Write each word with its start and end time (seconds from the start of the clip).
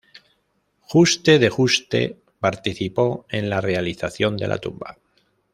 Juste 0.79 1.37
de 1.37 1.49
Juste 1.51 2.17
participó 2.39 3.27
en 3.29 3.51
la 3.51 3.61
realización 3.61 4.35
de 4.35 4.47
la 4.47 4.57
tumba. 4.57 4.97